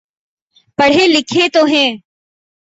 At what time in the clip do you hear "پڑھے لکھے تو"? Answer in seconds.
0.77-1.61